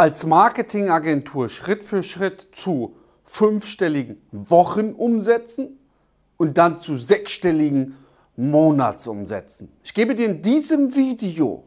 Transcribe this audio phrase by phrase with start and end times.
[0.00, 5.78] als Marketingagentur Schritt für Schritt zu fünfstelligen Wochenumsätzen
[6.38, 7.98] und dann zu sechsstelligen
[8.34, 9.70] Monatsumsätzen.
[9.84, 11.64] Ich gebe dir in diesem Video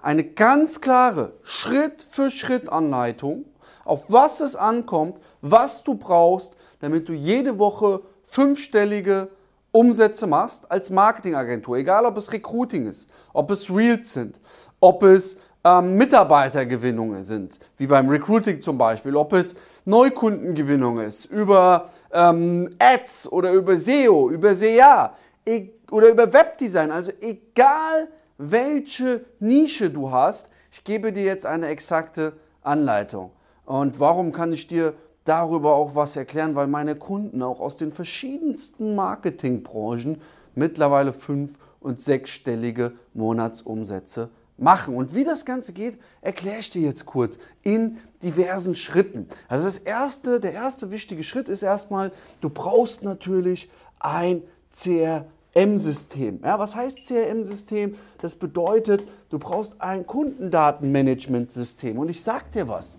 [0.00, 3.44] eine ganz klare Schritt für Schritt Anleitung,
[3.84, 9.28] auf was es ankommt, was du brauchst, damit du jede Woche fünfstellige
[9.72, 14.40] Umsätze machst als Marketingagentur, egal ob es Recruiting ist, ob es Reels sind,
[14.80, 19.54] ob es ähm, Mitarbeitergewinnungen sind, wie beim Recruiting zum Beispiel, ob es
[19.86, 25.14] Neukundengewinnung ist, über ähm, Ads oder über SEO, über SEA
[25.46, 28.08] e oder über Webdesign, also egal
[28.38, 33.30] welche Nische du hast, ich gebe dir jetzt eine exakte Anleitung.
[33.64, 34.94] Und warum kann ich dir
[35.24, 40.20] darüber auch was erklären, weil meine Kunden auch aus den verschiedensten Marketingbranchen
[40.54, 44.96] mittlerweile fünf- und sechsstellige Monatsumsätze machen.
[44.96, 49.28] Und wie das Ganze geht, erkläre ich dir jetzt kurz in diversen Schritten.
[49.48, 56.40] Also das erste, der erste wichtige Schritt ist erstmal, du brauchst natürlich ein CRM-System.
[56.42, 57.96] Ja, was heißt CRM-System?
[58.20, 61.98] Das bedeutet, du brauchst ein Kundendatenmanagement-System.
[61.98, 62.98] Und ich sage dir was.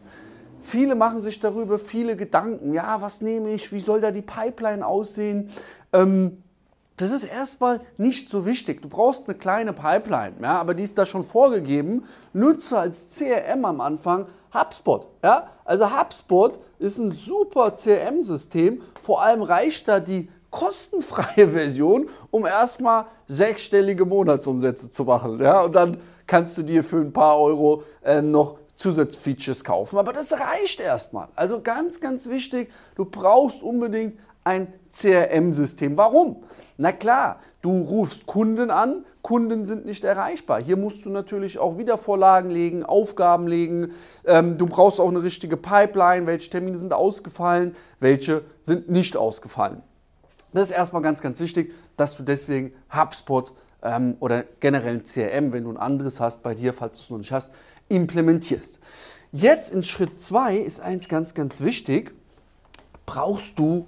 [0.60, 2.74] Viele machen sich darüber viele Gedanken.
[2.74, 3.72] Ja, was nehme ich?
[3.72, 5.50] Wie soll da die Pipeline aussehen?
[5.94, 6.44] Ähm,
[6.98, 8.82] das ist erstmal nicht so wichtig.
[8.82, 12.06] Du brauchst eine kleine Pipeline, ja, aber die ist da schon vorgegeben.
[12.34, 15.08] Nutze als CRM am Anfang HubSpot.
[15.24, 15.50] Ja?
[15.66, 18.82] Also HubSpot ist ein super CRM-System.
[19.02, 25.42] Vor allem reicht da die kostenfreie Version, um erstmal sechsstellige Monatsumsätze zu machen.
[25.42, 25.62] Ja?
[25.62, 29.98] Und dann kannst du dir für ein paar Euro äh, noch Zusatzfeatures kaufen.
[29.98, 31.28] Aber das reicht erstmal.
[31.36, 35.98] Also ganz, ganz wichtig, du brauchst unbedingt ein CRM-System.
[35.98, 36.44] Warum?
[36.78, 40.62] Na klar, du rufst Kunden an, Kunden sind nicht erreichbar.
[40.62, 43.92] Hier musst du natürlich auch Wiedervorlagen legen, Aufgaben legen.
[44.24, 49.82] Ähm, du brauchst auch eine richtige Pipeline, welche Termine sind ausgefallen, welche sind nicht ausgefallen.
[50.54, 53.52] Das ist erstmal ganz, ganz wichtig, dass du deswegen HubSpot
[53.82, 57.10] ähm, oder generell ein CRM, wenn du ein anderes hast bei dir, falls du es
[57.10, 57.52] noch nicht hast,
[57.90, 58.80] implementierst.
[59.32, 62.14] Jetzt in Schritt 2 ist eins ganz, ganz wichtig,
[63.08, 63.88] brauchst du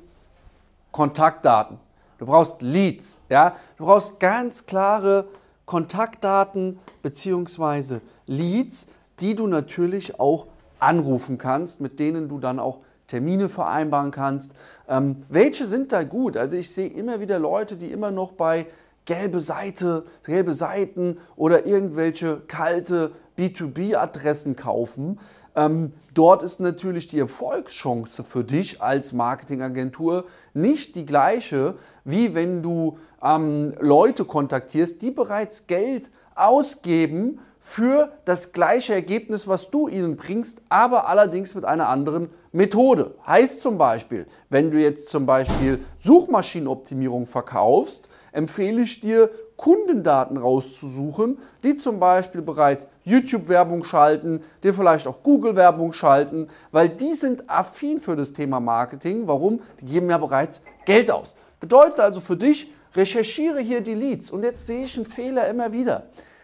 [0.97, 1.77] Kontaktdaten.
[2.17, 3.55] Du brauchst Leads, ja?
[3.77, 5.27] Du brauchst ganz klare
[5.67, 7.99] Kontaktdaten bzw.
[8.25, 8.87] Leads,
[9.19, 10.47] die du natürlich auch
[10.79, 14.55] anrufen kannst, mit denen du dann auch Termine vereinbaren kannst.
[14.89, 16.35] Ähm, welche sind da gut?
[16.35, 18.65] Also ich sehe immer wieder Leute, die immer noch bei
[19.05, 25.19] gelbe Seite, gelbe Seiten oder irgendwelche kalte B2B-Adressen kaufen.
[25.55, 32.63] Ähm, dort ist natürlich die Erfolgschance für dich als Marketingagentur nicht die gleiche, wie wenn
[32.63, 40.15] du ähm, Leute kontaktierst, die bereits Geld ausgeben für das gleiche Ergebnis, was du ihnen
[40.15, 43.15] bringst, aber allerdings mit einer anderen Methode.
[43.27, 51.39] Heißt zum Beispiel, wenn du jetzt zum Beispiel Suchmaschinenoptimierung verkaufst, empfehle ich dir, Kundendaten rauszusuchen,
[51.63, 57.99] die zum Beispiel bereits YouTube-Werbung schalten, dir vielleicht auch Google-Werbung schalten, weil die sind affin
[57.99, 59.27] für das Thema Marketing.
[59.27, 59.59] Warum?
[59.81, 61.35] Die geben ja bereits Geld aus.
[61.59, 64.29] Bedeutet also für dich, recherchiere hier die Leads.
[64.29, 66.03] Und jetzt sehe ich einen Fehler immer wieder.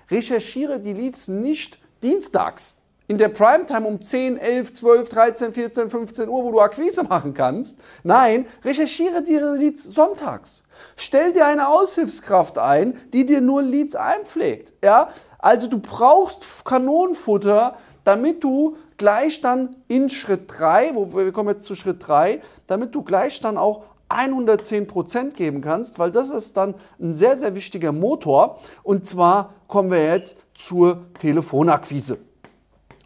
[0.10, 6.30] Recherchiere die Leads nicht dienstags in der Primetime um 10, 11, 12, 13, 14, 15
[6.30, 7.80] Uhr, wo du Akquise machen kannst.
[8.04, 10.64] Nein, recherchiere dir Leads sonntags.
[10.96, 14.74] Stell dir eine Aushilfskraft ein, die dir nur Leads einpflegt.
[14.84, 15.10] Ja?
[15.38, 21.66] Also du brauchst Kanonenfutter, damit du gleich dann in Schritt 3, wo wir kommen jetzt
[21.66, 26.76] zu Schritt 3, damit du gleich dann auch 110% geben kannst, weil das ist dann
[27.00, 28.60] ein sehr, sehr wichtiger Motor.
[28.84, 32.18] Und zwar kommen wir jetzt zur Telefonakquise.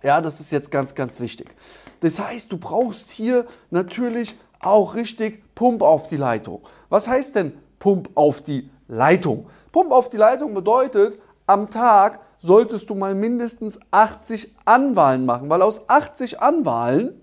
[0.04, 1.50] Ja, das ist jetzt ganz, ganz wichtig.
[2.02, 6.62] Das heißt, du brauchst hier natürlich auch richtig Pump auf die Leitung.
[6.90, 9.48] Was heißt denn Pump auf die Leitung?
[9.72, 15.62] Pump auf die Leitung bedeutet, am Tag solltest du mal mindestens 80 Anwahlen machen, weil
[15.62, 17.20] aus 80 Anwahlen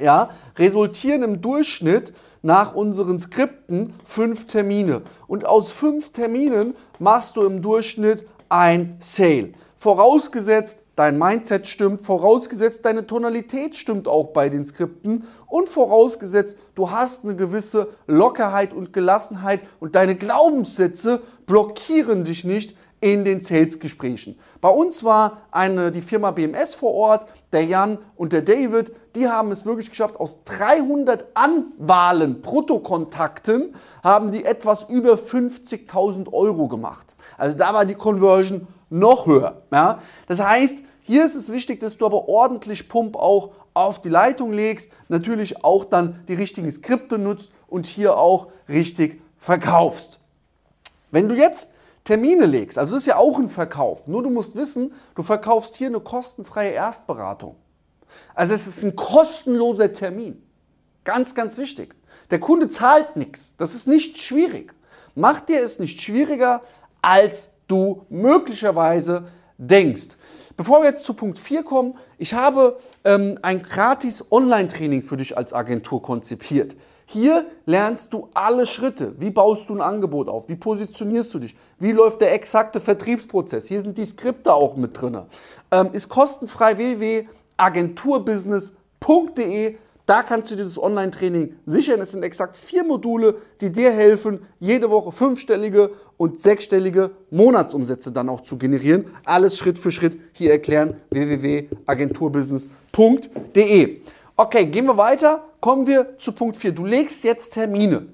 [0.00, 5.02] ja, resultieren im Durchschnitt nach unseren Skripten fünf Termine.
[5.26, 9.52] Und aus fünf Terminen machst du im Durchschnitt ein Sale.
[9.76, 16.90] Vorausgesetzt, dein Mindset stimmt, vorausgesetzt, deine Tonalität stimmt auch bei den Skripten und vorausgesetzt, du
[16.90, 24.40] hast eine gewisse Lockerheit und Gelassenheit und deine Glaubenssätze blockieren dich nicht in den Sales-Gesprächen.
[24.60, 29.28] Bei uns war eine, die Firma BMS vor Ort, der Jan und der David, die
[29.28, 37.14] haben es wirklich geschafft, aus 300 Anwahlen, Bruttokontakten, haben die etwas über 50.000 Euro gemacht.
[37.36, 39.62] Also da war die Conversion noch höher.
[39.70, 40.00] Ja?
[40.26, 44.52] Das heißt, Hier ist es wichtig, dass du aber ordentlich Pump auch auf die Leitung
[44.52, 50.20] legst, natürlich auch dann die richtigen Skripte nutzt und hier auch richtig verkaufst.
[51.10, 51.70] Wenn du jetzt
[52.04, 55.76] Termine legst, also das ist ja auch ein Verkauf, nur du musst wissen, du verkaufst
[55.76, 57.56] hier eine kostenfreie Erstberatung.
[58.34, 60.42] Also es ist ein kostenloser Termin.
[61.04, 61.94] Ganz, ganz wichtig.
[62.30, 63.56] Der Kunde zahlt nichts.
[63.56, 64.74] Das ist nicht schwierig.
[65.14, 66.60] Mach dir es nicht schwieriger,
[67.00, 69.24] als du möglicherweise
[69.58, 70.16] denkst.
[70.56, 75.36] Bevor wir jetzt zu Punkt 4 kommen, ich habe ähm, ein gratis Online-Training für dich
[75.36, 76.74] als Agentur konzipiert.
[77.06, 79.14] Hier lernst du alle Schritte.
[79.18, 80.48] Wie baust du ein Angebot auf?
[80.48, 81.54] Wie positionierst du dich?
[81.78, 83.68] Wie läuft der exakte Vertriebsprozess?
[83.68, 85.22] Hier sind die Skripte auch mit drin.
[85.70, 89.76] Ähm, ist kostenfrei www.agenturbusiness.de
[90.08, 92.00] da kannst du dir das Online-Training sichern.
[92.00, 98.30] Es sind exakt vier Module, die dir helfen, jede Woche fünfstellige und sechsstellige Monatsumsätze dann
[98.30, 99.04] auch zu generieren.
[99.26, 100.96] Alles Schritt für Schritt hier erklären.
[101.10, 104.00] www.agenturbusiness.de.
[104.34, 105.44] Okay, gehen wir weiter.
[105.60, 106.72] Kommen wir zu Punkt 4.
[106.72, 108.06] Du legst jetzt Termine.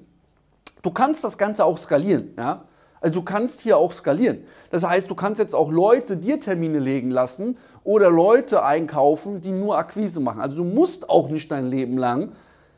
[0.81, 2.33] Du kannst das Ganze auch skalieren.
[2.37, 2.65] Ja?
[3.05, 4.39] Also du kannst hier auch skalieren.
[4.71, 9.51] Das heißt, du kannst jetzt auch Leute dir Termine legen lassen oder Leute einkaufen, die
[9.51, 10.41] nur Akquise machen.
[10.41, 12.31] Also du musst auch nicht dein Leben lang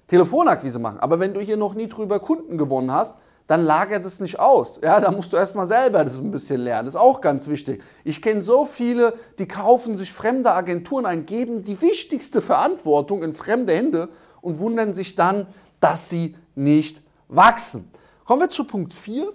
[0.10, 1.00] Telefonakquise machen.
[1.00, 4.82] Aber wenn du hier noch nie drüber Kunden gewonnen hast, dann lagert es nicht aus.
[4.84, 6.88] Ja, da musst du erstmal selber das ein bisschen lernen.
[6.88, 7.82] Das ist auch ganz wichtig.
[8.04, 13.32] Ich kenne so viele, die kaufen sich fremde Agenturen ein, geben die wichtigste Verantwortung in
[13.32, 14.10] fremde Hände
[14.42, 15.48] und wundern sich dann,
[15.80, 17.90] dass sie nicht wachsen.
[18.26, 19.32] Kommen wir zu Punkt 4.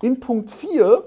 [0.00, 1.02] In Punkt 4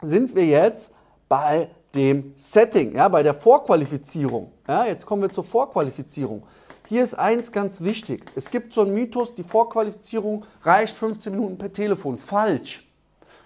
[0.00, 0.92] sind wir jetzt
[1.28, 4.50] bei dem Setting, ja, bei der Vorqualifizierung.
[4.66, 6.42] Ja, jetzt kommen wir zur Vorqualifizierung.
[6.86, 8.24] Hier ist eins ganz wichtig.
[8.34, 12.16] Es gibt so einen Mythos, die Vorqualifizierung reicht 15 Minuten per Telefon.
[12.16, 12.90] Falsch.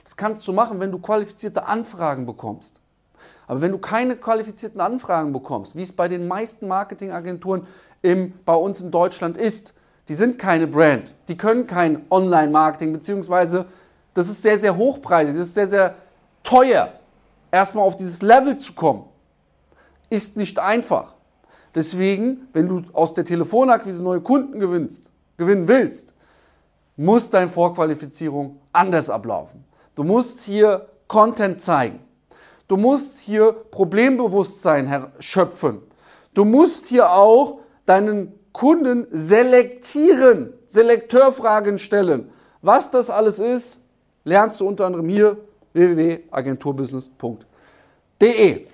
[0.04, 2.80] Das kannst du machen, wenn du qualifizierte Anfragen bekommst.
[3.48, 7.66] Aber wenn du keine qualifizierten Anfragen bekommst, wie es bei den meisten Marketingagenturen
[8.00, 9.74] im, bei uns in Deutschland ist,
[10.08, 13.66] die sind keine Brand, die können kein Online-Marketing, beziehungsweise
[14.14, 15.94] das ist sehr, sehr hochpreisig, das ist sehr, sehr
[16.42, 16.92] teuer
[17.52, 19.04] erstmal auf dieses Level zu kommen,
[20.10, 21.14] ist nicht einfach.
[21.74, 26.14] Deswegen, wenn du aus der Telefonakquise neue Kunden gewinnst, gewinnen willst,
[26.96, 29.64] muss deine Vorqualifizierung anders ablaufen.
[29.94, 32.00] Du musst hier Content zeigen.
[32.68, 35.82] Du musst hier Problembewusstsein schöpfen.
[36.34, 42.30] Du musst hier auch deinen Kunden selektieren, Selekteurfragen stellen.
[42.60, 43.81] Was das alles ist,
[44.24, 45.36] lernst du unter anderem hier
[45.72, 48.66] www.agenturbusiness.de.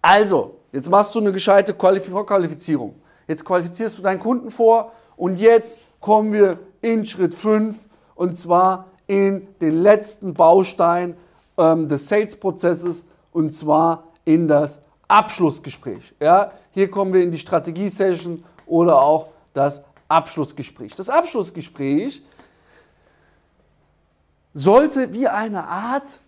[0.00, 2.94] Also, jetzt machst du eine gescheite Vorqualifizierung.
[3.28, 7.76] Jetzt qualifizierst du deinen Kunden vor und jetzt kommen wir in Schritt 5
[8.14, 11.16] und zwar in den letzten Baustein
[11.56, 16.14] ähm, des Sales-Prozesses und zwar in das Abschlussgespräch.
[16.20, 20.94] Ja, hier kommen wir in die Strategie-Session oder auch das Abschlussgespräch.
[20.94, 22.22] Das Abschlussgespräch
[24.54, 26.18] sollte wie eine Art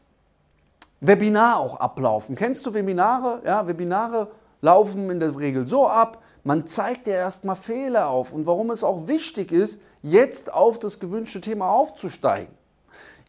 [1.00, 2.34] Webinar auch ablaufen.
[2.34, 3.42] Kennst du Webinare?
[3.44, 4.28] Ja, Webinare
[4.62, 8.84] laufen in der Regel so ab, man zeigt dir erstmal Fehler auf und warum es
[8.84, 12.52] auch wichtig ist, jetzt auf das gewünschte Thema aufzusteigen.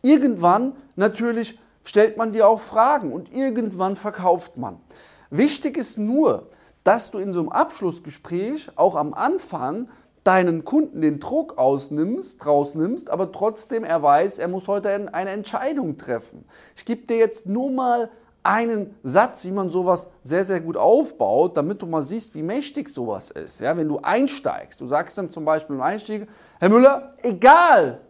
[0.01, 4.80] Irgendwann natürlich stellt man dir auch Fragen und irgendwann verkauft man.
[5.30, 6.47] Wichtig ist nur,
[6.83, 9.90] dass du in so einem Abschlussgespräch auch am Anfang
[10.25, 15.97] deinen Kunden den Druck ausnimmst, rausnimmst, aber trotzdem er weiß, er muss heute eine Entscheidung
[15.97, 16.45] treffen.
[16.75, 18.09] Ich gebe dir jetzt nur mal
[18.41, 22.89] einen Satz, wie man sowas sehr, sehr gut aufbaut, damit du mal siehst, wie mächtig
[22.89, 23.59] sowas ist.
[23.61, 26.27] Ja, wenn du einsteigst, du sagst dann zum Beispiel im Einstieg,
[26.59, 28.01] Herr Müller, egal,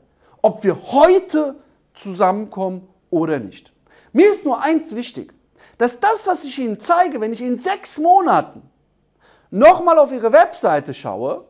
[0.42, 1.56] ob wir heute
[1.94, 3.74] zusammenkommen oder nicht.
[4.14, 5.34] Mir ist nur eins wichtig,
[5.78, 8.62] dass das, was ich Ihnen zeige, wenn ich in sechs Monaten
[9.52, 11.46] nochmal auf Ihre Webseite schaue,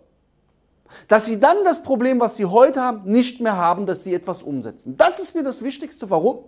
[1.08, 4.44] dass sie dann das Problem, was sie heute haben, nicht mehr haben, dass sie etwas
[4.44, 4.98] umsetzen.
[4.98, 6.10] Das ist mir das Wichtigste.
[6.10, 6.46] Warum?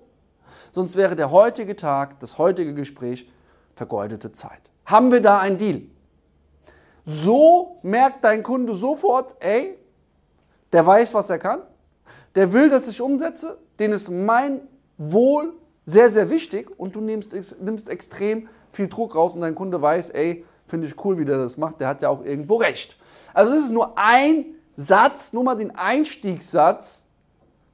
[0.72, 3.29] Sonst wäre der heutige Tag, das heutige Gespräch
[3.75, 4.72] vergeudete Zeit.
[4.86, 5.82] Haben wir da einen Deal?
[7.06, 9.77] So merkt dein Kunde sofort, ey,
[10.72, 11.62] der weiß, was er kann,
[12.36, 14.62] der will, dass ich umsetze, den ist mein
[14.98, 15.53] Wohl
[15.86, 20.10] sehr, sehr wichtig und du nimmst, nimmst extrem viel Druck raus und dein Kunde weiß,
[20.10, 22.98] ey, finde ich cool, wie der das macht, der hat ja auch irgendwo recht.
[23.38, 27.06] Also das ist nur ein Satz, nur mal den Einstiegssatz,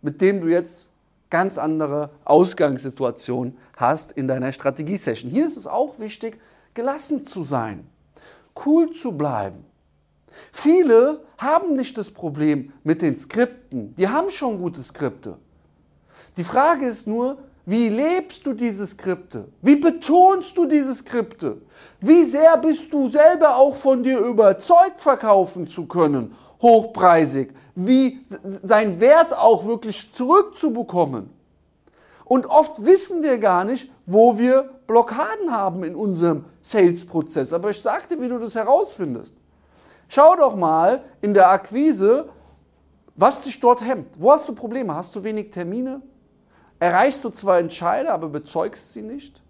[0.02, 0.90] mit dem du jetzt
[1.30, 5.32] ganz andere Ausgangssituationen hast in deiner Strategie-Session.
[5.32, 6.38] Hier ist es auch wichtig,
[6.74, 7.88] gelassen zu sein,
[8.66, 9.64] cool zu bleiben.
[10.52, 15.38] Viele haben nicht das Problem mit den Skripten, die haben schon gute Skripte.
[16.36, 19.48] Die Frage ist nur, Wie lebst du diese Skripte?
[19.62, 21.62] Wie betonst du diese Skripte?
[22.02, 27.54] Wie sehr bist du selber auch von dir überzeugt, verkaufen zu können, hochpreisig?
[27.76, 31.30] Wie sein Wert auch wirklich zurückzubekommen?
[32.26, 37.54] Und oft wissen wir gar nicht, wo wir Blockaden haben in unserem Sales-Prozess.
[37.54, 39.36] Aber ich sagte, wie du das herausfindest.
[40.10, 42.30] Schau doch mal in der Akquise,
[43.16, 44.08] was dich dort hemmt.
[44.18, 44.94] Wo hast du Probleme?
[44.94, 46.02] Hast du wenig Termine?
[46.80, 49.42] Erreichst du zwar Entscheider, aber bezeugst sie nicht?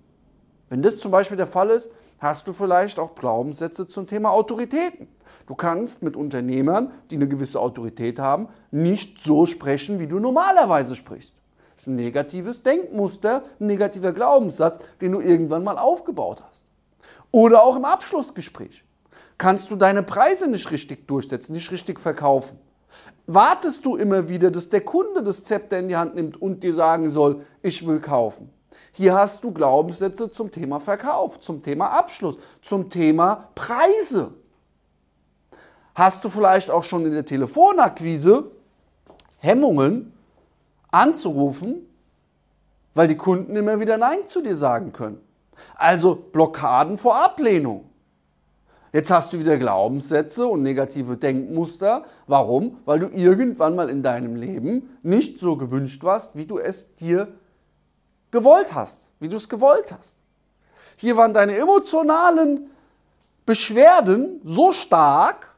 [0.70, 1.90] Wenn das zum Beispiel der Fall ist,
[2.20, 5.08] hast du vielleicht auch Glaubenssätze zum Thema Autoritäten.
[5.46, 10.96] Du kannst mit Unternehmern, die eine gewisse Autorität haben, nicht so sprechen, wie du normalerweise
[10.96, 11.36] sprichst.
[11.76, 16.66] Das ist ein negatives Denkmuster, ein negativer Glaubenssatz, den du irgendwann mal aufgebaut hast.
[17.32, 18.86] Oder auch im Abschlussgespräch.
[19.38, 22.58] Kannst du deine Preise nicht richtig durchsetzen, nicht richtig verkaufen
[23.26, 26.74] wartest du immer wieder, dass der Kunde das Zepter in die Hand nimmt und dir
[26.74, 28.50] sagen soll, ich will kaufen.
[28.92, 34.32] Hier hast du Glaubenssätze zum Thema Verkauf, zum Thema Abschluss, zum Thema Preise.
[35.96, 38.52] Hast du vielleicht auch schon in der Telefonakquise
[39.38, 40.14] Hemmungen
[40.92, 41.88] anzurufen,
[42.94, 45.20] weil die Kunden immer wieder Nein zu dir sagen können.
[45.76, 47.90] Also Blockaden vor Ablehnung.
[48.94, 52.06] Jetzt hast du wieder Glaubenssätze und negative Denkmuster.
[52.28, 52.78] Warum?
[52.86, 57.28] Weil du irgendwann mal in deinem Leben nicht so gewünscht warst, wie du es dir
[58.30, 60.20] gewollt hast, wie du es gewollt hast.
[60.96, 62.70] Hier waren deine emotionalen
[63.48, 65.56] Beschwerden so stark,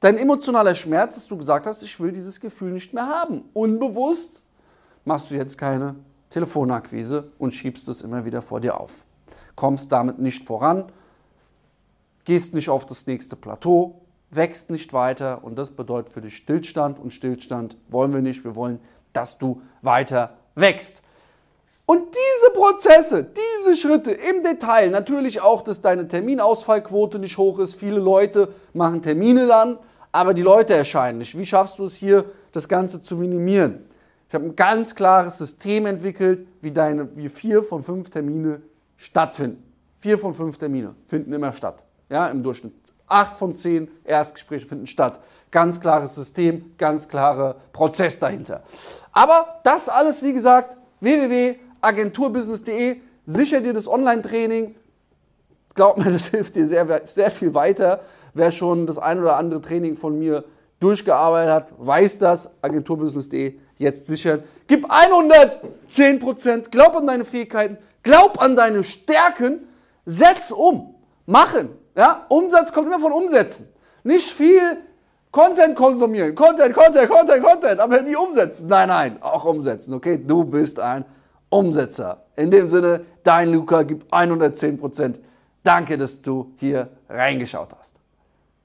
[0.00, 3.44] dein emotionaler Schmerz, dass du gesagt hast, ich will dieses Gefühl nicht mehr haben.
[3.54, 4.42] Unbewusst
[5.06, 5.96] machst du jetzt keine
[6.28, 9.04] Telefonakquise und schiebst es immer wieder vor dir auf.
[9.56, 10.92] Kommst damit nicht voran
[12.24, 14.00] gehst nicht auf das nächste Plateau,
[14.30, 18.44] wächst nicht weiter und das bedeutet für dich Stillstand und Stillstand wollen wir nicht.
[18.44, 18.80] Wir wollen,
[19.12, 21.02] dass du weiter wächst.
[21.86, 23.26] Und diese Prozesse,
[23.64, 27.74] diese Schritte im Detail, natürlich auch, dass deine Terminausfallquote nicht hoch ist.
[27.74, 29.76] Viele Leute machen Termine dann,
[30.12, 31.36] aber die Leute erscheinen nicht.
[31.36, 33.86] Wie schaffst du es hier, das Ganze zu minimieren?
[34.28, 38.62] Ich habe ein ganz klares System entwickelt, wie, deine, wie vier von fünf Termine
[38.96, 39.64] stattfinden.
[39.98, 42.74] Vier von fünf Termine finden immer statt ja, im Durchschnitt.
[43.06, 45.20] Acht von zehn Erstgespräche finden statt.
[45.50, 48.62] Ganz klares System, ganz klarer Prozess dahinter.
[49.12, 53.00] Aber das alles, wie gesagt, www.agenturbusiness.de.
[53.26, 54.76] Sicher dir das Online-Training.
[55.74, 58.00] Glaub mir, das hilft dir sehr, sehr viel weiter.
[58.34, 60.44] Wer schon das ein oder andere Training von mir
[60.78, 62.50] durchgearbeitet hat, weiß das.
[62.62, 64.44] Agenturbusiness.de jetzt sichern.
[64.68, 66.70] Gib 110%.
[66.70, 67.76] Glaub an deine Fähigkeiten.
[68.02, 69.66] Glaub an deine Stärken.
[70.04, 70.94] Setz um.
[71.26, 71.79] Machen.
[72.00, 72.24] Ja?
[72.30, 73.68] Umsatz kommt immer von Umsätzen.
[74.04, 74.78] Nicht viel
[75.30, 76.34] Content konsumieren.
[76.34, 78.68] Content, Content, Content, Content, aber nie umsetzen.
[78.68, 79.92] Nein, nein, auch umsetzen.
[79.92, 81.04] Okay, du bist ein
[81.50, 82.22] Umsetzer.
[82.36, 85.16] In dem Sinne, dein Luca gibt 110%
[85.62, 87.89] Danke, dass du hier reingeschaut hast.